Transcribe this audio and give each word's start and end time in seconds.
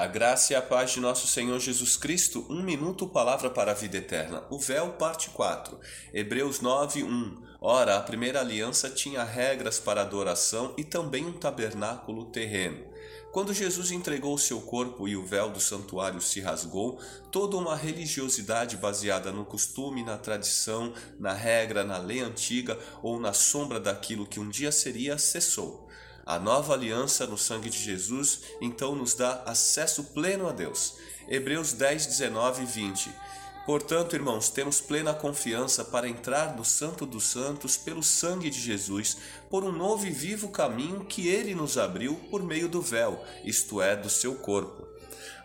A 0.00 0.06
graça 0.06 0.54
e 0.54 0.56
a 0.56 0.62
paz 0.62 0.92
de 0.92 1.00
nosso 1.00 1.26
Senhor 1.26 1.60
Jesus 1.60 1.94
Cristo, 1.94 2.46
um 2.48 2.62
minuto, 2.62 3.06
palavra 3.06 3.50
para 3.50 3.72
a 3.72 3.74
vida 3.74 3.98
eterna. 3.98 4.42
O 4.48 4.58
véu, 4.58 4.94
parte 4.94 5.28
4. 5.28 5.78
Hebreus 6.10 6.62
9, 6.62 7.04
1. 7.04 7.42
Ora, 7.60 7.98
a 7.98 8.00
primeira 8.00 8.40
aliança 8.40 8.88
tinha 8.88 9.22
regras 9.22 9.78
para 9.78 10.00
adoração 10.00 10.72
e 10.78 10.84
também 10.84 11.26
um 11.26 11.34
tabernáculo 11.34 12.24
terreno. 12.30 12.82
Quando 13.30 13.52
Jesus 13.52 13.90
entregou 13.90 14.38
seu 14.38 14.62
corpo 14.62 15.06
e 15.06 15.14
o 15.18 15.26
véu 15.26 15.50
do 15.50 15.60
santuário 15.60 16.22
se 16.22 16.40
rasgou, 16.40 16.98
toda 17.30 17.58
uma 17.58 17.76
religiosidade 17.76 18.78
baseada 18.78 19.30
no 19.30 19.44
costume, 19.44 20.02
na 20.02 20.16
tradição, 20.16 20.94
na 21.18 21.34
regra, 21.34 21.84
na 21.84 21.98
lei 21.98 22.20
antiga 22.20 22.78
ou 23.02 23.20
na 23.20 23.34
sombra 23.34 23.78
daquilo 23.78 24.26
que 24.26 24.40
um 24.40 24.48
dia 24.48 24.72
seria 24.72 25.18
cessou. 25.18 25.90
A 26.30 26.38
nova 26.38 26.74
aliança 26.74 27.26
no 27.26 27.36
sangue 27.36 27.68
de 27.68 27.76
Jesus 27.76 28.42
então 28.60 28.94
nos 28.94 29.14
dá 29.14 29.42
acesso 29.46 30.04
pleno 30.04 30.48
a 30.48 30.52
Deus. 30.52 30.94
Hebreus 31.26 31.72
10, 31.72 32.06
19 32.06 32.62
e 32.62 32.66
20. 32.66 33.10
Portanto, 33.66 34.14
irmãos, 34.14 34.48
temos 34.48 34.80
plena 34.80 35.12
confiança 35.12 35.84
para 35.84 36.08
entrar 36.08 36.56
no 36.56 36.64
Santo 36.64 37.04
dos 37.04 37.24
Santos 37.24 37.76
pelo 37.76 38.00
sangue 38.00 38.48
de 38.48 38.60
Jesus, 38.60 39.16
por 39.50 39.64
um 39.64 39.72
novo 39.72 40.06
e 40.06 40.10
vivo 40.10 40.50
caminho 40.50 41.04
que 41.04 41.26
ele 41.26 41.52
nos 41.52 41.76
abriu 41.76 42.14
por 42.30 42.44
meio 42.44 42.68
do 42.68 42.80
véu, 42.80 43.20
isto 43.42 43.82
é, 43.82 43.96
do 43.96 44.08
seu 44.08 44.36
corpo. 44.36 44.86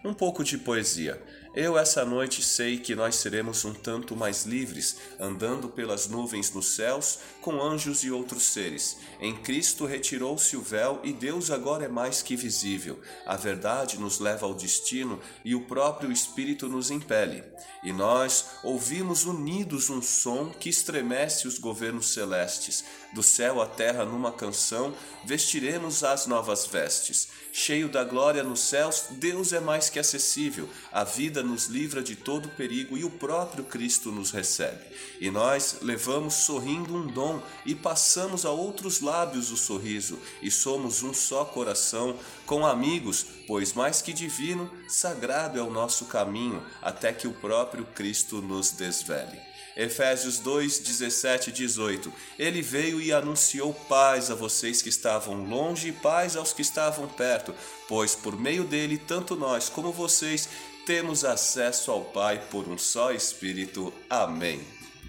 Um 0.04 0.14
pouco 0.14 0.44
de 0.44 0.56
poesia. 0.56 1.20
Eu 1.55 1.77
essa 1.77 2.04
noite 2.04 2.44
sei 2.44 2.77
que 2.77 2.94
nós 2.94 3.16
seremos 3.16 3.64
um 3.64 3.73
tanto 3.73 4.14
mais 4.14 4.44
livres, 4.44 4.98
andando 5.18 5.70
pelas 5.70 6.05
nuvens 6.05 6.52
nos 6.52 6.76
céus, 6.76 7.20
com 7.40 7.62
anjos 7.62 8.04
e 8.04 8.12
outros 8.12 8.44
seres. 8.44 8.98
Em 9.22 9.34
Cristo 9.34 9.86
retirou-se 9.86 10.58
o 10.58 10.62
véu 10.62 11.00
e 11.02 11.14
Deus 11.14 11.50
agora 11.50 11.86
é 11.86 11.88
mais 11.88 12.22
que 12.22 12.36
visível. 12.36 13.00
A 13.26 13.38
verdade 13.38 13.98
nos 13.98 14.20
leva 14.20 14.45
ao 14.45 14.54
destino 14.54 15.18
e 15.45 15.55
o 15.55 15.62
próprio 15.62 16.12
Espírito 16.12 16.68
nos 16.68 16.91
impele. 16.91 17.41
E 17.81 17.94
nós 17.94 18.48
ouvimos 18.61 19.23
unidos 19.23 19.89
um 19.89 20.02
som 20.02 20.50
que 20.50 20.67
estremece 20.67 21.48
os 21.48 21.58
governos 21.58 22.11
celestes. 22.11 22.83
Do 23.14 23.23
céu 23.23 23.61
à 23.61 23.66
terra 23.66 24.03
numa 24.03 24.31
canção, 24.31 24.94
vestiremos 25.23 26.03
as 26.03 26.28
novas 26.28 26.66
vestes. 26.66 27.30
Cheio 27.53 27.88
da 27.88 28.03
glória 28.03 28.44
nos 28.44 28.59
céus, 28.59 29.06
Deus 29.11 29.53
é 29.53 29.61
mais 29.61 29.89
que 29.89 30.00
acessível. 30.00 30.67
A 30.92 31.06
vida 31.06 31.45
nos 31.46 31.68
livra 31.68 32.02
de 32.02 32.16
todo 32.16 32.50
perigo 32.50 32.98
e 32.98 33.04
o 33.04 33.10
próprio 33.10 33.64
Cristo 33.64 34.12
nos 34.12 34.32
recebe. 34.32 34.84
E 35.22 35.30
nós 35.30 35.78
levamos 35.82 36.34
sorrindo 36.34 36.96
um 36.96 37.08
dom 37.08 37.42
e 37.66 37.74
passamos 37.74 38.46
a 38.46 38.52
outros 38.52 39.00
lábios 39.00 39.52
o 39.52 39.58
sorriso, 39.58 40.20
e 40.42 40.50
somos 40.52 41.04
um 41.04 41.14
só 41.14 41.46
coração, 41.46 42.18
com 42.46 42.66
amigos, 42.66 43.26
pois 43.48 43.73
mais 43.73 44.02
que 44.02 44.12
divino, 44.12 44.70
sagrado 44.88 45.60
é 45.60 45.62
o 45.62 45.72
nosso 45.72 46.06
caminho, 46.06 46.62
até 46.82 47.14
que 47.14 47.28
o 47.28 47.34
próprio 47.34 47.86
Cristo 47.86 48.42
nos 48.42 48.72
desvele. 48.72 49.55
Efésios 49.75 50.39
2, 50.39 50.80
17 50.80 51.49
e 51.49 51.53
18. 51.53 52.13
Ele 52.39 52.61
veio 52.61 53.02
e 53.02 53.11
anunciou 53.11 53.73
paz 53.73 54.31
a 54.31 54.35
vocês 54.35 54.81
que 54.81 54.89
estavam 54.89 55.44
longe 55.44 55.89
e 55.89 55.91
paz 55.91 56.35
aos 56.35 56.53
que 56.53 56.61
estavam 56.61 57.08
perto, 57.08 57.53
pois 57.88 58.16
por 58.16 58.39
meio 58.39 58.63
dele, 58.63 58.97
tanto 58.97 59.36
nós 59.36 59.69
como 59.69 59.91
vocês 59.91 60.47
temos 60.86 61.25
acesso 61.25 61.91
ao 61.91 62.05
Pai 62.05 62.41
por 62.52 62.67
um 62.69 62.77
só 62.77 63.11
Espírito. 63.11 63.91
Amém. 64.09 64.84